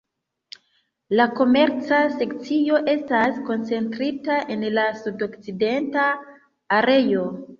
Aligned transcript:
La 1.19 1.25
komerca 1.39 1.99
sekcio 2.13 2.79
estas 2.95 3.37
koncentrita 3.51 4.39
en 4.55 4.65
la 4.79 4.85
sudokcidenta 5.03 6.09
areo. 6.79 7.27